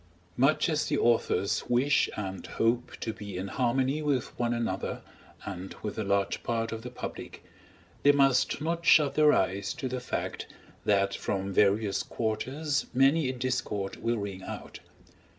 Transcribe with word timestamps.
Much 0.35 0.67
as 0.67 0.87
the 0.87 0.97
authors 0.97 1.65
wish 1.69 2.09
and 2.17 2.47
hope 2.57 2.97
to 2.99 3.13
be 3.13 3.37
in 3.37 3.49
harmony 3.49 4.01
with 4.01 4.35
one 4.39 4.51
another 4.51 5.03
and 5.45 5.75
with 5.83 5.95
a 5.99 6.03
large 6.03 6.41
part 6.41 6.71
of 6.71 6.81
the 6.81 6.89
public, 6.89 7.43
they 8.01 8.11
must 8.11 8.59
not 8.61 8.83
shut 8.83 9.13
their 9.13 9.31
eyes 9.31 9.75
to 9.75 9.87
the 9.87 9.99
fact 9.99 10.47
that 10.85 11.13
from 11.13 11.53
various 11.53 12.01
quarters 12.01 12.87
many 12.95 13.29
a 13.29 13.33
discord 13.33 13.97
will 13.97 14.17
ring 14.17 14.41
out. 14.41 14.79